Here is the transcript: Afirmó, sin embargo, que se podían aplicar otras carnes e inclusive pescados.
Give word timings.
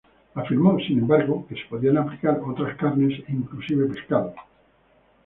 Afirmó, 0.33 0.79
sin 0.79 0.97
embargo, 0.97 1.45
que 1.47 1.53
se 1.53 1.65
podían 1.69 1.99
aplicar 1.99 2.39
otras 2.43 2.75
carnes 2.75 3.13
e 3.27 3.33
inclusive 3.33 3.85
pescados. 3.85 4.33